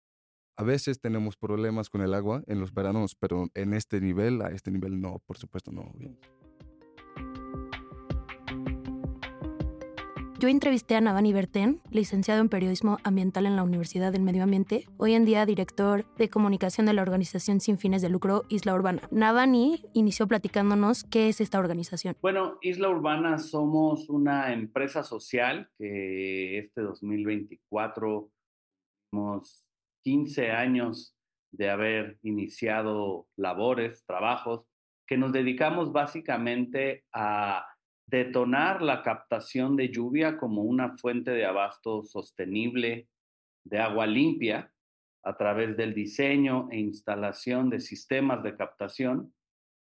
a 0.55 0.63
veces 0.63 0.99
tenemos 0.99 1.37
problemas 1.37 1.89
con 1.89 2.01
el 2.01 2.13
agua 2.13 2.43
en 2.47 2.59
los 2.59 2.73
veranos, 2.73 3.15
pero 3.15 3.47
en 3.53 3.73
este 3.73 4.01
nivel, 4.01 4.41
a 4.41 4.49
este 4.49 4.71
nivel 4.71 4.99
no, 4.99 5.19
por 5.25 5.37
supuesto 5.37 5.71
no. 5.71 5.93
Yo 10.39 10.47
entrevisté 10.47 10.95
a 10.95 11.01
Navani 11.01 11.33
Berten, 11.33 11.81
licenciado 11.91 12.39
en 12.39 12.47
Periodismo 12.47 12.97
Ambiental 13.03 13.45
en 13.45 13.57
la 13.57 13.63
Universidad 13.63 14.13
del 14.13 14.21
Medio 14.21 14.43
Ambiente, 14.43 14.85
hoy 14.95 15.13
en 15.13 15.25
día 15.25 15.45
director 15.45 16.05
de 16.15 16.29
comunicación 16.29 16.85
de 16.85 16.93
la 16.93 17.01
organización 17.01 17.59
sin 17.59 17.77
fines 17.77 18.01
de 18.01 18.07
lucro 18.07 18.43
Isla 18.47 18.73
Urbana. 18.73 19.01
Navani 19.11 19.83
inició 19.93 20.29
platicándonos 20.29 21.03
qué 21.03 21.27
es 21.27 21.41
esta 21.41 21.59
organización. 21.59 22.15
Bueno, 22.21 22.57
Isla 22.61 22.87
Urbana 22.87 23.37
somos 23.37 24.07
una 24.07 24.53
empresa 24.53 25.03
social 25.03 25.69
que 25.77 26.59
este 26.59 26.83
2024 26.83 28.31
tenemos 29.11 29.65
15 30.05 30.51
años 30.51 31.17
de 31.51 31.69
haber 31.69 32.17
iniciado 32.23 33.27
labores, 33.35 34.05
trabajos, 34.05 34.65
que 35.05 35.17
nos 35.17 35.33
dedicamos 35.33 35.91
básicamente 35.91 37.03
a 37.11 37.65
detonar 38.09 38.81
la 38.81 39.03
captación 39.03 39.75
de 39.75 39.89
lluvia 39.89 40.37
como 40.37 40.63
una 40.63 40.97
fuente 40.97 41.31
de 41.31 41.45
abasto 41.45 42.03
sostenible 42.03 43.07
de 43.63 43.79
agua 43.79 44.07
limpia 44.07 44.71
a 45.23 45.37
través 45.37 45.77
del 45.77 45.93
diseño 45.93 46.69
e 46.71 46.79
instalación 46.79 47.69
de 47.69 47.79
sistemas 47.79 48.41
de 48.41 48.55
captación 48.55 49.33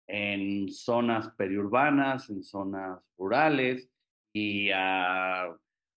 en 0.06 0.68
zonas 0.68 1.30
periurbanas, 1.30 2.30
en 2.30 2.44
zonas 2.44 3.00
rurales 3.16 3.90
y 4.33 4.71
a 4.71 5.49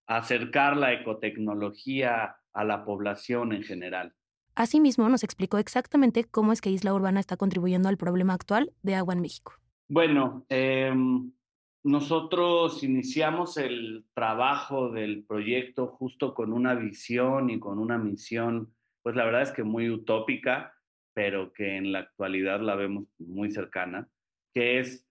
acercar 0.08 0.78
la 0.78 0.94
ecotecnología 0.94 2.38
a 2.54 2.64
la 2.64 2.86
población 2.86 3.54
en 3.54 3.64
general. 3.64 4.14
Asimismo, 4.56 5.08
nos 5.10 5.24
explicó 5.24 5.60
exactamente 5.60 6.24
cómo 6.24 6.52
es 6.52 6.62
que 6.62 6.72
Isla 6.72 6.94
Urbana 6.94 7.20
está 7.20 7.38
contribuyendo 7.38 7.90
al 7.90 7.98
problema 7.98 8.34
actual 8.34 8.72
de 8.82 8.96
agua 8.96 9.14
en 9.14 9.22
México. 9.22 9.54
Bueno, 9.90 10.46
em, 10.50 11.32
nosotros 11.88 12.84
iniciamos 12.84 13.56
el 13.56 14.06
trabajo 14.14 14.90
del 14.92 15.24
proyecto 15.24 15.88
justo 15.88 16.34
con 16.34 16.52
una 16.52 16.76
visión 16.76 17.50
y 17.50 17.60
con 17.60 17.80
una 17.80 17.98
misión, 17.98 18.76
pues 19.02 19.16
la 19.16 19.24
verdad 19.24 19.44
es 19.44 19.52
que 19.52 19.64
muy 19.64 19.90
utópica, 19.90 20.74
pero 21.14 21.54
que 21.54 21.78
en 21.78 21.94
la 21.94 22.00
actualidad 22.00 22.60
la 22.60 22.76
vemos 22.76 23.06
muy 23.20 23.52
cercana, 23.52 24.10
que 24.54 24.80
es 24.80 25.08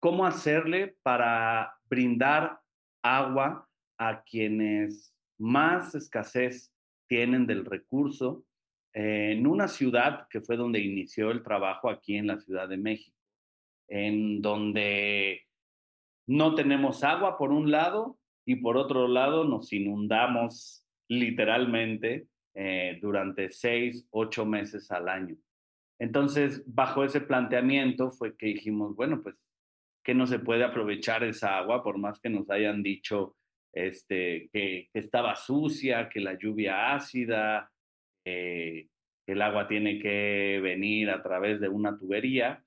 cómo 0.00 0.26
hacerle 0.26 0.96
para 1.04 1.78
brindar 1.88 2.58
agua 3.00 3.68
a 3.96 4.24
quienes 4.24 5.14
más 5.38 5.94
escasez 5.94 6.74
tienen 7.06 7.46
del 7.46 7.64
recurso 7.64 8.44
en 8.92 9.46
una 9.46 9.68
ciudad 9.68 10.26
que 10.30 10.40
fue 10.40 10.56
donde 10.56 10.80
inició 10.80 11.30
el 11.30 11.44
trabajo 11.44 11.88
aquí 11.88 12.16
en 12.16 12.26
la 12.26 12.38
Ciudad 12.38 12.68
de 12.68 12.76
México, 12.76 13.16
en 13.86 14.42
donde 14.42 15.47
no 16.28 16.54
tenemos 16.54 17.02
agua 17.04 17.38
por 17.38 17.52
un 17.52 17.70
lado 17.70 18.18
y 18.46 18.56
por 18.56 18.76
otro 18.76 19.08
lado 19.08 19.44
nos 19.44 19.72
inundamos 19.72 20.86
literalmente 21.08 22.26
eh, 22.54 22.98
durante 23.00 23.50
seis, 23.50 24.06
ocho 24.10 24.44
meses 24.44 24.90
al 24.90 25.08
año. 25.08 25.36
Entonces, 25.98 26.62
bajo 26.66 27.02
ese 27.02 27.22
planteamiento 27.22 28.10
fue 28.10 28.36
que 28.36 28.46
dijimos, 28.46 28.94
bueno, 28.94 29.22
pues 29.22 29.36
que 30.04 30.14
no 30.14 30.26
se 30.26 30.38
puede 30.38 30.64
aprovechar 30.64 31.24
esa 31.24 31.56
agua, 31.56 31.82
por 31.82 31.98
más 31.98 32.20
que 32.20 32.30
nos 32.30 32.48
hayan 32.50 32.82
dicho 32.82 33.34
este, 33.72 34.50
que, 34.52 34.88
estaba 34.92 35.34
sucia, 35.34 36.08
que 36.10 36.20
la 36.20 36.38
lluvia 36.38 36.94
ácida, 36.94 37.70
eh, 38.24 38.88
el 39.26 39.42
agua 39.42 39.66
tiene 39.66 39.98
que 39.98 40.60
venir 40.62 41.10
a 41.10 41.22
través 41.22 41.60
de 41.60 41.68
una 41.68 41.98
tubería. 41.98 42.62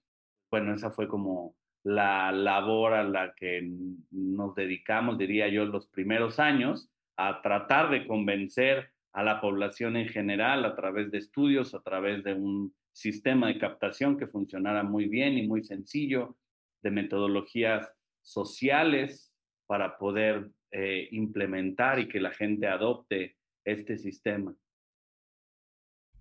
Bueno, 0.50 0.74
esa 0.74 0.92
fue 0.92 1.08
como 1.08 1.56
la 1.84 2.32
labor 2.32 2.94
a 2.94 3.04
la 3.04 3.34
que 3.34 3.68
nos 4.12 4.56
dedicamos, 4.56 5.18
diría 5.18 5.48
yo, 5.48 5.66
los 5.66 5.88
primeros 5.88 6.40
años, 6.40 6.90
a 7.18 7.42
tratar 7.42 7.90
de 7.90 8.08
convencer 8.08 8.92
a 9.14 9.24
la 9.24 9.42
población 9.42 9.98
en 9.98 10.08
general 10.08 10.64
a 10.66 10.76
través 10.76 11.12
de 11.12 11.18
estudios, 11.18 11.74
a 11.74 11.82
través 11.82 12.24
de 12.24 12.34
un 12.34 12.74
sistema 12.94 13.48
de 13.48 13.58
captación 13.58 14.18
que 14.18 14.28
funcionara 14.28 14.84
muy 14.84 15.06
bien 15.06 15.38
y 15.38 15.48
muy 15.48 15.64
sencillo, 15.64 16.38
de 16.82 16.92
metodologías 16.92 17.92
sociales 18.22 19.34
para 19.68 19.98
poder 19.98 20.52
eh, 20.72 21.08
implementar 21.12 22.00
y 22.00 22.08
que 22.08 22.20
la 22.20 22.32
gente 22.32 22.68
adopte 22.68 23.38
este 23.66 23.98
sistema. 23.98 24.56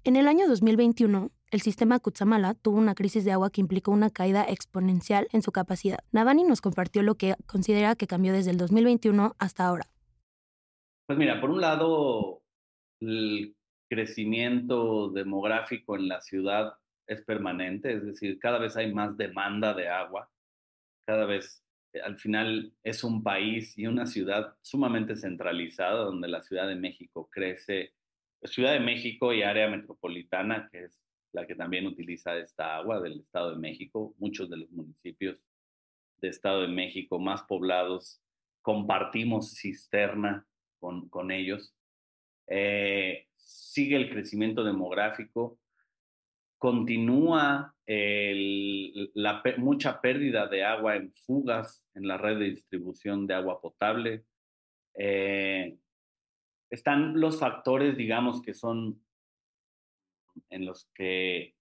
En 0.05 0.17
el 0.17 0.29
año 0.29 0.49
2021, 0.49 1.31
el 1.51 1.61
sistema 1.61 1.99
Kutsamala 1.99 2.55
tuvo 2.55 2.79
una 2.79 2.95
crisis 2.95 3.25
de 3.25 3.33
agua 3.33 3.51
que 3.51 3.61
implicó 3.61 3.91
una 3.91 4.11
caída 4.11 4.45
exponencial 4.45 5.29
en 5.33 5.43
su 5.43 5.53
capacidad. 5.53 5.99
Navani 6.13 6.45
nos 6.45 6.61
compartió 6.61 7.03
lo 7.03 7.15
que 7.15 7.35
considera 7.47 7.97
que 7.97 8.07
cambió 8.07 8.33
desde 8.33 8.51
el 8.51 8.57
2021 8.59 9.37
hasta 9.39 9.67
ahora. 9.67 9.87
Pues 11.07 11.19
mira, 11.19 11.41
por 11.41 11.51
un 11.51 11.61
lado, 11.61 12.43
el 13.01 13.57
crecimiento 13.89 15.11
demográfico 15.11 15.97
en 15.97 16.09
la 16.09 16.21
ciudad 16.21 16.75
es 17.07 17.23
permanente, 17.23 17.93
es 17.93 18.05
decir, 18.05 18.39
cada 18.39 18.59
vez 18.59 18.77
hay 18.77 18.95
más 18.95 19.17
demanda 19.17 19.75
de 19.75 19.89
agua 19.89 20.31
cada 21.11 21.27
vez 21.27 21.65
eh, 21.93 22.01
al 22.01 22.17
final 22.19 22.73
es 22.85 23.03
un 23.03 23.25
país 23.25 23.77
y 23.77 23.89
una 23.89 24.07
ciudad 24.07 24.55
sumamente 24.63 25.17
centralizada, 25.17 26.05
donde 26.05 26.29
la 26.29 26.41
Ciudad 26.43 26.69
de 26.69 26.77
México 26.77 27.29
crece, 27.33 27.95
Ciudad 28.45 28.73
de 28.75 28.81
México 28.81 29.33
y 29.33 29.43
área 29.43 29.69
metropolitana, 29.69 30.69
que 30.71 30.85
es 30.85 31.01
la 31.33 31.47
que 31.47 31.55
también 31.55 31.87
utiliza 31.87 32.37
esta 32.37 32.77
agua 32.77 33.01
del 33.01 33.21
Estado 33.21 33.53
de 33.53 33.59
México, 33.59 34.15
muchos 34.19 34.51
de 34.51 34.59
los 34.59 34.71
municipios 34.71 35.39
del 36.21 36.31
Estado 36.31 36.63
de 36.63 36.69
México 36.69 37.19
más 37.19 37.43
poblados 37.43 38.21
compartimos 38.63 39.55
cisterna 39.55 40.47
con, 40.79 41.09
con 41.09 41.31
ellos. 41.31 41.75
Eh, 42.47 43.27
sigue 43.37 43.97
el 43.97 44.11
crecimiento 44.11 44.65
demográfico, 44.65 45.59
continúa 46.59 47.75
la, 47.87 49.43
mucha 49.57 50.01
pérdida 50.01 50.47
de 50.47 50.63
agua 50.63 50.97
en 50.97 51.13
fugas 51.13 51.85
en 51.95 52.07
la 52.07 52.19
red 52.19 52.39
de 52.39 52.51
distribución 52.51 53.27
de 53.27 53.35
agua 53.35 53.61
potable. 53.61 54.25
Eh, 54.95 55.79
están 56.69 57.19
los 57.19 57.41
factores, 57.41 57.97
digamos, 57.97 58.43
que 58.43 58.55
son 58.55 59.03
en 60.51 60.67
los 60.67 60.91
que 60.95 61.55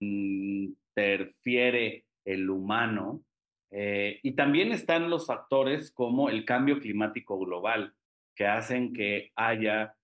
interfiere 0.00 2.04
el 2.24 2.50
humano. 2.50 3.22
Eh, 3.70 4.20
y 4.22 4.32
también 4.32 4.72
están 4.72 5.10
los 5.10 5.26
factores 5.26 5.92
como 5.92 6.30
el 6.30 6.44
cambio 6.44 6.80
climático 6.80 7.38
global, 7.38 7.94
que 8.34 8.46
hacen 8.46 8.92
que 8.92 9.32
haya 9.34 9.94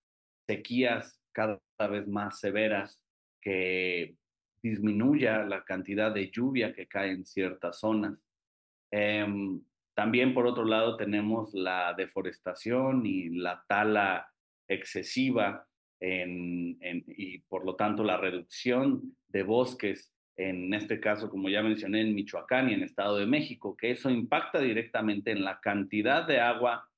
sequías 0.47 1.19
cada 1.31 1.59
vez 1.89 2.07
más 2.07 2.39
severas 2.39 2.99
que 3.41 4.15
disminuya 4.61 5.43
la 5.43 5.63
cantidad 5.63 6.11
de 6.11 6.29
lluvia 6.31 6.73
que 6.73 6.87
cae 6.87 7.11
en 7.11 7.25
ciertas 7.25 7.79
zonas. 7.79 8.17
Em, 8.91 9.61
también, 9.95 10.33
por 10.33 10.47
otro 10.47 10.65
lado, 10.65 10.97
tenemos 10.97 11.53
la 11.53 11.93
deforestación 11.93 13.05
y 13.05 13.29
la 13.29 13.63
tala 13.67 14.31
excesiva 14.67 15.67
y, 16.05 17.39
por 17.47 17.65
lo 17.65 17.75
tanto, 17.75 18.03
la 18.03 18.17
reducción 18.17 19.15
de 19.29 19.43
bosques, 19.43 20.13
en 20.35 20.73
este 20.73 20.99
caso, 20.99 21.29
como 21.29 21.49
ya 21.49 21.61
mencioné, 21.61 22.01
en 22.01 22.15
Michoacán 22.15 22.69
y 22.69 22.73
en 22.73 22.83
Estado 22.83 23.17
de 23.17 23.25
México, 23.25 23.77
que 23.77 23.91
eso 23.91 24.09
impacta 24.09 24.59
directamente 24.59 25.31
en 25.31 25.43
la 25.43 25.59
cantidad 25.59 26.27
de 26.27 26.39
agua 26.39 26.89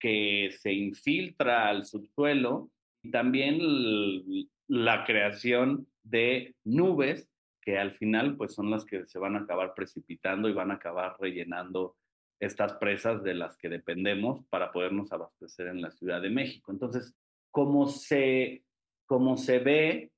que 0.00 0.50
se 0.58 0.72
infiltra 0.72 1.68
al 1.68 1.84
subsuelo 1.84 2.70
y 3.02 3.10
también 3.10 3.58
la 4.66 5.04
creación 5.04 5.86
de 6.02 6.56
nubes 6.64 7.28
que 7.60 7.78
al 7.78 7.92
final 7.92 8.36
pues 8.36 8.54
son 8.54 8.70
las 8.70 8.84
que 8.84 9.06
se 9.06 9.20
van 9.20 9.36
a 9.36 9.40
acabar 9.40 9.74
precipitando 9.74 10.48
y 10.48 10.52
van 10.52 10.72
a 10.72 10.74
acabar 10.74 11.14
rellenando 11.20 11.96
estas 12.40 12.72
presas 12.74 13.22
de 13.22 13.34
las 13.34 13.56
que 13.56 13.68
dependemos 13.68 14.44
para 14.46 14.72
podernos 14.72 15.12
abastecer 15.12 15.68
en 15.68 15.80
la 15.80 15.92
Ciudad 15.92 16.20
de 16.20 16.30
México. 16.30 16.72
Entonces, 16.72 17.14
como 17.52 17.86
se, 17.86 18.64
como 19.06 19.36
se 19.36 19.60
ve, 19.60 20.10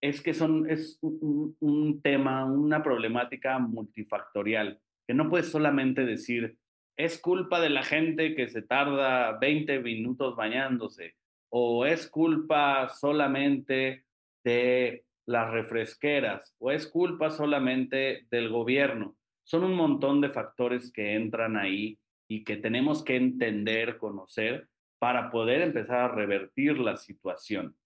es 0.00 0.20
que 0.20 0.34
son, 0.34 0.70
es 0.70 0.98
un, 1.00 2.00
tema, 2.02 2.44
una 2.44 2.82
problemática 2.82 3.58
multifactorial, 3.58 4.78
que 5.08 5.14
no 5.14 5.28
puedes 5.28 5.50
solamente 5.50 6.04
decir, 6.04 6.56
es 6.96 7.18
culpa 7.18 7.60
de 7.60 7.70
la 7.70 7.82
gente 7.82 8.34
que 8.34 8.48
se 8.48 8.62
tarda 8.62 9.38
20 9.38 9.80
minutos 9.80 10.36
bañándose, 10.36 11.14
o 11.48 11.86
es 11.86 12.08
culpa 12.08 12.88
solamente 12.90 14.04
de 14.44 15.04
las 15.26 15.50
refresqueras 15.50 16.54
o 16.58 16.70
es 16.70 16.86
culpa 16.86 17.30
solamente 17.30 18.26
del 18.30 18.48
gobierno. 18.48 19.16
Son 19.42 19.64
un 19.64 19.74
montón 19.74 20.20
de 20.20 20.30
factores 20.30 20.92
que 20.92 21.14
entran 21.14 21.56
ahí 21.56 21.98
y 22.28 22.44
que 22.44 22.56
tenemos 22.56 23.02
que 23.02 23.16
entender, 23.16 23.98
conocer 23.98 24.68
para 24.98 25.30
poder 25.30 25.62
empezar 25.62 25.98
a 25.98 26.14
revertir 26.14 26.78
la 26.78 26.96
situación. 26.96 27.76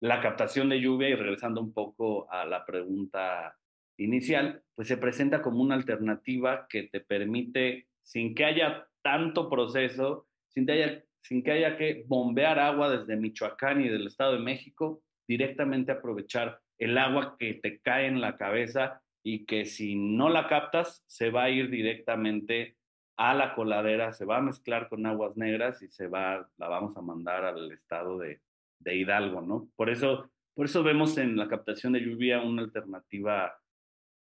La 0.00 0.20
captación 0.20 0.68
de 0.68 0.80
lluvia, 0.80 1.08
y 1.08 1.14
regresando 1.14 1.60
un 1.60 1.72
poco 1.72 2.30
a 2.30 2.44
la 2.44 2.64
pregunta 2.64 3.56
inicial, 3.96 4.62
pues 4.74 4.88
se 4.88 4.96
presenta 4.96 5.42
como 5.42 5.62
una 5.62 5.74
alternativa 5.74 6.66
que 6.68 6.84
te 6.84 7.00
permite, 7.00 7.86
sin 8.02 8.34
que 8.34 8.44
haya 8.44 8.88
tanto 9.02 9.48
proceso, 9.48 10.26
sin 10.48 10.66
que 10.66 10.72
haya 10.72 11.04
sin 11.22 11.42
que 11.42 11.52
haya 11.52 11.76
que 11.76 12.04
bombear 12.06 12.58
agua 12.58 12.90
desde 12.90 13.16
Michoacán 13.16 13.80
y 13.80 13.88
del 13.88 14.08
Estado 14.08 14.34
de 14.34 14.40
México, 14.40 15.02
directamente 15.28 15.92
aprovechar 15.92 16.60
el 16.78 16.98
agua 16.98 17.36
que 17.38 17.54
te 17.54 17.80
cae 17.80 18.06
en 18.06 18.20
la 18.20 18.36
cabeza 18.36 19.00
y 19.22 19.46
que 19.46 19.64
si 19.64 19.94
no 19.94 20.28
la 20.28 20.48
captas, 20.48 21.04
se 21.06 21.30
va 21.30 21.44
a 21.44 21.50
ir 21.50 21.70
directamente 21.70 22.76
a 23.16 23.34
la 23.34 23.54
coladera, 23.54 24.12
se 24.12 24.24
va 24.24 24.38
a 24.38 24.42
mezclar 24.42 24.88
con 24.88 25.04
aguas 25.06 25.36
negras 25.36 25.82
y 25.82 25.88
se 25.88 26.06
va, 26.06 26.48
la 26.56 26.68
vamos 26.68 26.96
a 26.96 27.02
mandar 27.02 27.44
al 27.44 27.70
estado 27.72 28.18
de, 28.18 28.40
Hidalgo, 28.84 29.40
¿no? 29.42 29.68
Por 29.76 29.90
eso, 29.90 30.28
por 30.54 30.66
eso 30.66 30.82
vemos 30.82 31.16
en 31.16 31.36
la 31.36 31.46
captación 31.46 31.92
de 31.92 32.00
lluvia 32.00 32.40
una 32.40 32.62
alternativa 32.62 33.56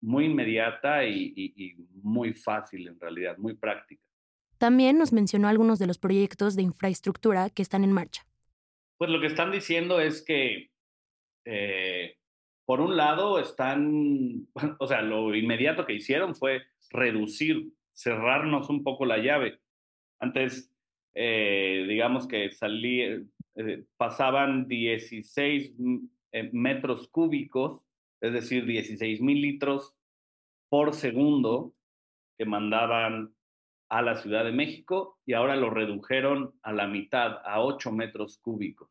muy 0.00 0.24
inmediata 0.24 1.04
y 1.04 1.76
muy 2.02 2.34
fácil 2.34 2.88
en 2.88 2.98
realidad, 2.98 3.38
muy 3.38 3.54
práctica. 3.54 4.02
También 4.58 4.98
nos 4.98 5.12
mencionó 5.12 5.48
algunos 5.48 5.78
de 5.78 5.86
los 5.86 5.98
proyectos 5.98 6.56
de 6.56 6.62
infraestructura 6.62 7.48
que 7.50 7.62
están 7.62 7.84
en 7.84 7.92
marcha. 7.92 8.26
Pues 8.98 9.10
lo 9.10 9.20
que 9.20 9.28
están 9.28 9.52
diciendo 9.52 10.00
es 10.00 10.22
que, 10.22 10.70
eh, 11.44 12.16
por 12.66 12.80
un 12.80 12.96
lado, 12.96 13.38
están, 13.38 14.48
o 14.80 14.86
sea, 14.86 15.02
lo 15.02 15.34
inmediato 15.34 15.86
que 15.86 15.94
hicieron 15.94 16.34
fue 16.34 16.62
reducir, 16.90 17.72
cerrarnos 17.98 18.70
un 18.70 18.84
poco 18.84 19.04
la 19.04 19.18
llave. 19.18 19.58
Antes 20.20 20.72
eh, 21.14 21.84
digamos 21.88 22.28
que 22.28 22.50
salía, 22.52 23.20
eh, 23.56 23.84
pasaban 23.96 24.68
16 24.68 25.74
metros 26.52 27.08
cúbicos, 27.08 27.82
es 28.20 28.32
decir, 28.32 28.64
16 28.66 29.20
mil 29.20 29.40
litros 29.40 29.96
por 30.68 30.94
segundo 30.94 31.74
que 32.38 32.44
mandaban 32.44 33.34
a 33.88 34.02
la 34.02 34.14
Ciudad 34.14 34.44
de 34.44 34.52
México 34.52 35.18
y 35.26 35.32
ahora 35.32 35.56
lo 35.56 35.70
redujeron 35.70 36.54
a 36.62 36.72
la 36.72 36.86
mitad, 36.86 37.38
a 37.44 37.62
8 37.62 37.90
metros 37.90 38.38
cúbicos. 38.38 38.88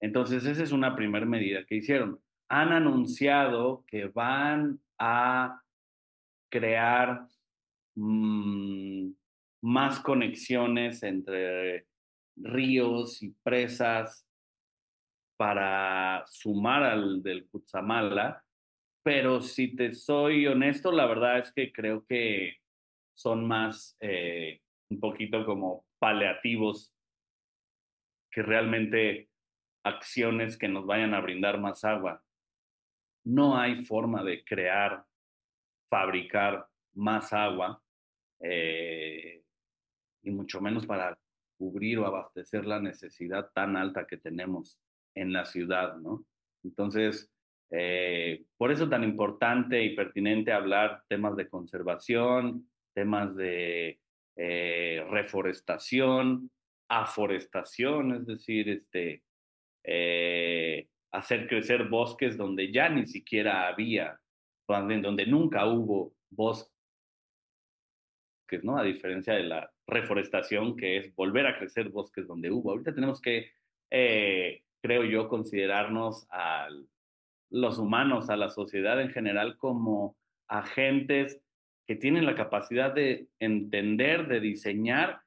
Entonces, 0.00 0.46
esa 0.46 0.62
es 0.62 0.72
una 0.72 0.96
primera 0.96 1.26
medida 1.26 1.66
que 1.66 1.76
hicieron. 1.76 2.20
Han 2.48 2.72
anunciado 2.72 3.84
que 3.86 4.06
van 4.06 4.80
a 4.98 5.60
crear 6.50 7.26
mm, 7.96 9.10
más 9.62 10.00
conexiones 10.00 11.02
entre 11.02 11.86
ríos 12.36 13.22
y 13.22 13.30
presas 13.42 14.26
para 15.36 16.24
sumar 16.26 16.82
al 16.82 17.22
del 17.22 17.48
Cutzamala, 17.48 18.44
pero 19.02 19.40
si 19.40 19.74
te 19.74 19.94
soy 19.94 20.46
honesto, 20.46 20.90
la 20.92 21.06
verdad 21.06 21.38
es 21.38 21.52
que 21.52 21.72
creo 21.72 22.04
que 22.06 22.56
son 23.14 23.46
más 23.46 23.96
eh, 24.00 24.60
un 24.88 25.00
poquito 25.00 25.44
como 25.44 25.84
paliativos 25.98 26.92
que 28.30 28.42
realmente 28.42 29.28
acciones 29.84 30.56
que 30.56 30.68
nos 30.68 30.86
vayan 30.86 31.14
a 31.14 31.20
brindar 31.20 31.60
más 31.60 31.84
agua. 31.84 32.22
No 33.24 33.56
hay 33.56 33.84
forma 33.84 34.24
de 34.24 34.44
crear, 34.44 35.04
fabricar 35.88 36.66
más 36.94 37.32
agua, 37.32 37.83
eh, 38.46 39.42
y 40.22 40.30
mucho 40.30 40.60
menos 40.60 40.84
para 40.84 41.18
cubrir 41.56 41.98
o 41.98 42.06
abastecer 42.06 42.66
la 42.66 42.78
necesidad 42.78 43.50
tan 43.54 43.74
alta 43.74 44.06
que 44.06 44.18
tenemos 44.18 44.78
en 45.14 45.32
la 45.32 45.46
ciudad, 45.46 45.96
¿no? 45.96 46.26
Entonces, 46.62 47.30
eh, 47.70 48.44
por 48.58 48.70
eso 48.70 48.88
tan 48.88 49.02
importante 49.02 49.82
y 49.82 49.96
pertinente 49.96 50.52
hablar 50.52 51.04
temas 51.08 51.36
de 51.36 51.48
conservación, 51.48 52.68
temas 52.92 53.34
de 53.34 53.98
eh, 54.36 55.06
reforestación, 55.08 56.50
aforestación, 56.88 58.14
es 58.14 58.26
decir, 58.26 58.68
este, 58.68 59.22
hacer 61.12 61.48
crecer 61.48 61.88
bosques 61.88 62.36
donde 62.36 62.70
ya 62.70 62.90
ni 62.90 63.06
siquiera 63.06 63.68
había, 63.68 64.20
donde 64.68 65.26
nunca 65.26 65.66
hubo 65.66 66.14
¿no? 68.62 68.78
A 68.78 68.82
diferencia 68.82 69.34
de 69.34 69.44
la 69.44 69.70
reforestación, 69.86 70.76
que 70.76 70.98
es 70.98 71.14
volver 71.14 71.46
a 71.46 71.58
crecer 71.58 71.88
bosques 71.88 72.26
donde 72.26 72.50
hubo. 72.50 72.70
Ahorita 72.70 72.94
tenemos 72.94 73.20
que, 73.20 73.50
eh, 73.90 74.62
creo 74.82 75.04
yo, 75.04 75.28
considerarnos 75.28 76.26
a 76.30 76.68
los 77.50 77.78
humanos, 77.78 78.30
a 78.30 78.36
la 78.36 78.50
sociedad 78.50 79.00
en 79.00 79.10
general, 79.10 79.56
como 79.56 80.16
agentes 80.48 81.40
que 81.86 81.96
tienen 81.96 82.26
la 82.26 82.34
capacidad 82.34 82.94
de 82.94 83.28
entender, 83.38 84.26
de 84.28 84.40
diseñar 84.40 85.20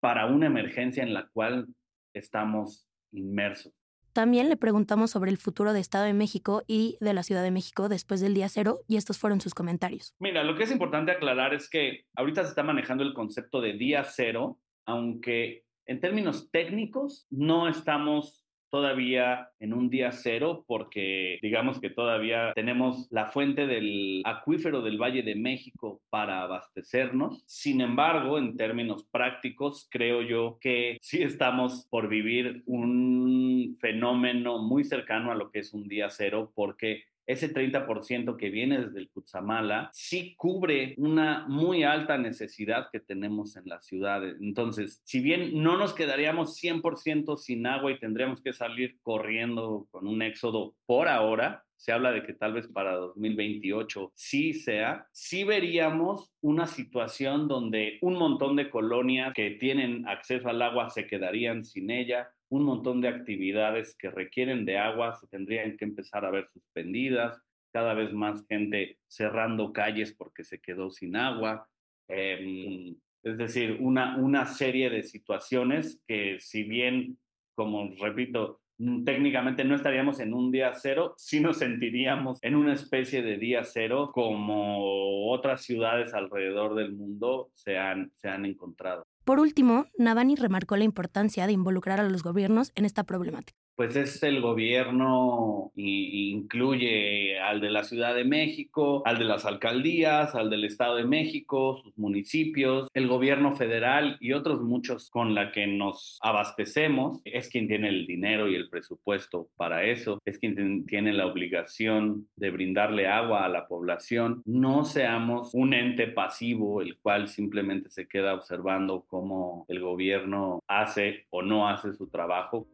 para 0.00 0.26
una 0.26 0.46
emergencia 0.46 1.02
en 1.02 1.14
la 1.14 1.28
cual 1.28 1.68
estamos 2.14 2.86
inmersos. 3.12 3.72
También 4.12 4.50
le 4.50 4.56
preguntamos 4.56 5.10
sobre 5.10 5.30
el 5.30 5.38
futuro 5.38 5.72
de 5.72 5.80
Estado 5.80 6.04
de 6.04 6.12
México 6.12 6.62
y 6.66 6.98
de 7.00 7.14
la 7.14 7.22
Ciudad 7.22 7.42
de 7.42 7.50
México 7.50 7.88
después 7.88 8.20
del 8.20 8.34
día 8.34 8.48
cero 8.48 8.80
y 8.86 8.96
estos 8.96 9.18
fueron 9.18 9.40
sus 9.40 9.54
comentarios. 9.54 10.14
Mira, 10.18 10.44
lo 10.44 10.54
que 10.54 10.64
es 10.64 10.70
importante 10.70 11.12
aclarar 11.12 11.54
es 11.54 11.70
que 11.70 12.04
ahorita 12.14 12.42
se 12.42 12.50
está 12.50 12.62
manejando 12.62 13.04
el 13.04 13.14
concepto 13.14 13.62
de 13.62 13.72
día 13.72 14.04
cero, 14.04 14.58
aunque 14.84 15.64
en 15.86 16.00
términos 16.00 16.50
técnicos 16.50 17.26
no 17.30 17.68
estamos 17.68 18.41
todavía 18.72 19.50
en 19.60 19.74
un 19.74 19.90
día 19.90 20.12
cero 20.12 20.64
porque 20.66 21.38
digamos 21.42 21.78
que 21.78 21.90
todavía 21.90 22.52
tenemos 22.54 23.06
la 23.10 23.26
fuente 23.26 23.66
del 23.66 24.22
acuífero 24.24 24.80
del 24.80 24.96
Valle 24.96 25.22
de 25.22 25.34
México 25.34 26.00
para 26.08 26.40
abastecernos. 26.40 27.44
Sin 27.46 27.82
embargo, 27.82 28.38
en 28.38 28.56
términos 28.56 29.04
prácticos, 29.04 29.86
creo 29.90 30.22
yo 30.22 30.56
que 30.58 30.96
sí 31.02 31.22
estamos 31.22 31.86
por 31.90 32.08
vivir 32.08 32.62
un 32.64 33.76
fenómeno 33.78 34.62
muy 34.62 34.84
cercano 34.84 35.30
a 35.30 35.34
lo 35.34 35.50
que 35.50 35.58
es 35.58 35.74
un 35.74 35.86
día 35.86 36.08
cero 36.08 36.50
porque 36.54 37.04
ese 37.26 37.52
30% 37.52 38.36
que 38.36 38.50
viene 38.50 38.80
desde 38.80 38.98
el 38.98 39.10
Cutzamala 39.10 39.90
sí 39.92 40.34
cubre 40.36 40.94
una 40.98 41.46
muy 41.48 41.84
alta 41.84 42.18
necesidad 42.18 42.88
que 42.90 43.00
tenemos 43.00 43.56
en 43.56 43.64
las 43.66 43.86
ciudades. 43.86 44.36
Entonces, 44.40 45.00
si 45.04 45.20
bien 45.20 45.62
no 45.62 45.76
nos 45.76 45.94
quedaríamos 45.94 46.60
100% 46.60 47.36
sin 47.36 47.66
agua 47.66 47.92
y 47.92 47.98
tendríamos 47.98 48.42
que 48.42 48.52
salir 48.52 48.98
corriendo 49.02 49.86
con 49.90 50.06
un 50.06 50.22
éxodo 50.22 50.74
por 50.86 51.08
ahora, 51.08 51.64
se 51.82 51.90
habla 51.90 52.12
de 52.12 52.22
que 52.22 52.32
tal 52.32 52.52
vez 52.52 52.68
para 52.68 52.94
2028 52.94 54.12
sí 54.14 54.54
sea, 54.54 55.08
sí 55.10 55.42
veríamos 55.42 56.32
una 56.40 56.68
situación 56.68 57.48
donde 57.48 57.98
un 58.02 58.14
montón 58.14 58.54
de 58.54 58.70
colonias 58.70 59.34
que 59.34 59.50
tienen 59.50 60.06
acceso 60.06 60.48
al 60.48 60.62
agua 60.62 60.90
se 60.90 61.08
quedarían 61.08 61.64
sin 61.64 61.90
ella, 61.90 62.30
un 62.50 62.62
montón 62.62 63.00
de 63.00 63.08
actividades 63.08 63.96
que 63.96 64.10
requieren 64.10 64.64
de 64.64 64.78
agua 64.78 65.16
se 65.16 65.26
tendrían 65.26 65.76
que 65.76 65.84
empezar 65.84 66.24
a 66.24 66.30
ver 66.30 66.46
suspendidas, 66.52 67.42
cada 67.72 67.94
vez 67.94 68.12
más 68.12 68.46
gente 68.46 69.00
cerrando 69.08 69.72
calles 69.72 70.14
porque 70.16 70.44
se 70.44 70.60
quedó 70.60 70.88
sin 70.88 71.16
agua. 71.16 71.68
Em, 72.06 72.94
es 73.24 73.36
decir, 73.36 73.78
una, 73.80 74.18
una 74.18 74.46
serie 74.46 74.88
de 74.88 75.02
situaciones 75.02 76.00
que 76.06 76.38
si 76.38 76.62
bien, 76.62 77.18
como 77.56 77.92
repito, 77.98 78.61
técnicamente 79.04 79.64
no 79.64 79.74
estaríamos 79.74 80.20
en 80.20 80.34
un 80.34 80.50
día 80.50 80.72
cero, 80.74 81.14
sí 81.16 81.40
nos 81.40 81.58
sentiríamos 81.58 82.38
en 82.42 82.56
una 82.56 82.74
especie 82.74 83.22
de 83.22 83.38
día 83.38 83.64
cero 83.64 84.10
como 84.12 85.30
otras 85.30 85.62
ciudades 85.62 86.14
alrededor 86.14 86.74
del 86.74 86.92
mundo 86.92 87.50
se 87.54 87.78
han, 87.78 88.12
se 88.16 88.28
han 88.28 88.44
encontrado. 88.44 89.06
Por 89.24 89.38
último, 89.38 89.86
Navani 89.98 90.34
remarcó 90.34 90.76
la 90.76 90.84
importancia 90.84 91.46
de 91.46 91.52
involucrar 91.52 92.00
a 92.00 92.08
los 92.08 92.22
gobiernos 92.22 92.72
en 92.74 92.84
esta 92.84 93.04
problemática 93.04 93.56
pues 93.76 93.96
es 93.96 94.22
el 94.22 94.40
gobierno 94.40 95.72
y, 95.74 96.30
incluye 96.32 97.38
al 97.38 97.60
de 97.60 97.70
la 97.70 97.84
Ciudad 97.84 98.14
de 98.14 98.24
México, 98.24 99.02
al 99.04 99.18
de 99.18 99.24
las 99.24 99.44
alcaldías, 99.44 100.34
al 100.34 100.50
del 100.50 100.64
Estado 100.64 100.96
de 100.96 101.04
México, 101.04 101.80
sus 101.82 101.96
municipios, 101.96 102.88
el 102.94 103.08
gobierno 103.08 103.54
federal 103.54 104.16
y 104.20 104.32
otros 104.32 104.60
muchos 104.60 105.10
con 105.10 105.34
la 105.34 105.52
que 105.52 105.66
nos 105.66 106.18
abastecemos. 106.22 107.20
Es 107.24 107.48
quien 107.48 107.68
tiene 107.68 107.88
el 107.88 108.06
dinero 108.06 108.48
y 108.48 108.54
el 108.54 108.68
presupuesto 108.68 109.48
para 109.56 109.84
eso, 109.84 110.20
es 110.24 110.38
quien 110.38 110.86
tiene 110.86 111.12
la 111.12 111.26
obligación 111.26 112.28
de 112.36 112.50
brindarle 112.50 113.06
agua 113.08 113.44
a 113.44 113.48
la 113.48 113.66
población. 113.66 114.42
No 114.44 114.84
seamos 114.84 115.54
un 115.54 115.74
ente 115.74 116.08
pasivo 116.08 116.82
el 116.82 116.98
cual 116.98 117.28
simplemente 117.28 117.90
se 117.90 118.08
queda 118.08 118.34
observando 118.34 119.04
cómo 119.08 119.64
el 119.68 119.80
gobierno 119.80 120.62
hace 120.68 121.26
o 121.30 121.42
no 121.42 121.68
hace 121.68 121.92
su 121.94 122.08
trabajo. 122.08 122.66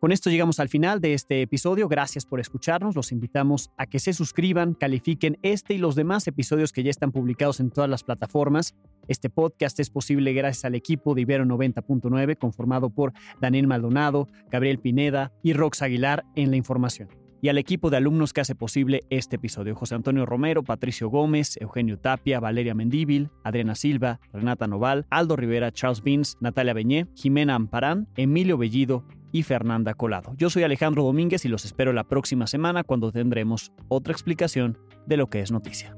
Con 0.00 0.12
esto 0.12 0.30
llegamos 0.30 0.60
al 0.60 0.68
final 0.68 1.00
de 1.00 1.12
este 1.12 1.42
episodio. 1.42 1.88
Gracias 1.88 2.24
por 2.24 2.38
escucharnos. 2.38 2.94
Los 2.94 3.10
invitamos 3.10 3.70
a 3.76 3.86
que 3.86 3.98
se 3.98 4.12
suscriban, 4.12 4.74
califiquen 4.74 5.38
este 5.42 5.74
y 5.74 5.78
los 5.78 5.96
demás 5.96 6.28
episodios 6.28 6.72
que 6.72 6.84
ya 6.84 6.90
están 6.90 7.10
publicados 7.10 7.58
en 7.58 7.70
todas 7.70 7.90
las 7.90 8.04
plataformas. 8.04 8.76
Este 9.08 9.28
podcast 9.28 9.80
es 9.80 9.90
posible 9.90 10.32
gracias 10.34 10.64
al 10.64 10.76
equipo 10.76 11.16
de 11.16 11.22
Ibero 11.22 11.44
90.9 11.46 12.38
conformado 12.38 12.90
por 12.90 13.12
Daniel 13.40 13.66
Maldonado, 13.66 14.28
Gabriel 14.52 14.78
Pineda 14.78 15.32
y 15.42 15.52
Rox 15.52 15.82
Aguilar 15.82 16.24
en 16.36 16.50
la 16.50 16.56
información. 16.56 17.08
Y 17.42 17.48
al 17.48 17.58
equipo 17.58 17.90
de 17.90 17.96
alumnos 17.96 18.32
que 18.32 18.40
hace 18.40 18.54
posible 18.54 19.00
este 19.10 19.34
episodio. 19.34 19.74
José 19.74 19.96
Antonio 19.96 20.26
Romero, 20.26 20.62
Patricio 20.62 21.08
Gómez, 21.08 21.56
Eugenio 21.60 21.98
Tapia, 21.98 22.38
Valeria 22.38 22.74
Mendíbil, 22.74 23.30
Adriana 23.42 23.74
Silva, 23.74 24.20
Renata 24.32 24.68
Noval, 24.68 25.06
Aldo 25.10 25.34
Rivera, 25.34 25.72
Charles 25.72 26.02
Beans, 26.04 26.36
Natalia 26.40 26.72
Beñé, 26.72 27.08
Jimena 27.16 27.56
Amparán, 27.56 28.06
Emilio 28.16 28.58
Bellido 28.58 29.04
y 29.32 29.42
Fernanda 29.42 29.94
Colado. 29.94 30.34
Yo 30.36 30.50
soy 30.50 30.62
Alejandro 30.62 31.02
Domínguez 31.04 31.44
y 31.44 31.48
los 31.48 31.64
espero 31.64 31.92
la 31.92 32.04
próxima 32.04 32.46
semana 32.46 32.84
cuando 32.84 33.10
tendremos 33.12 33.72
otra 33.88 34.12
explicación 34.12 34.78
de 35.06 35.16
lo 35.16 35.28
que 35.28 35.40
es 35.40 35.50
noticia. 35.50 35.96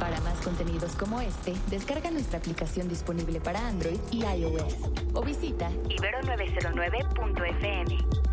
Para 0.00 0.20
más 0.20 0.40
contenidos 0.42 0.96
como 0.96 1.20
este, 1.20 1.54
descarga 1.70 2.10
nuestra 2.10 2.38
aplicación 2.38 2.88
disponible 2.88 3.40
para 3.40 3.66
Android 3.66 3.98
y 4.10 4.24
iOS 4.24 4.76
o 5.14 5.22
visita 5.22 5.70
ibero909.fm. 5.88 8.27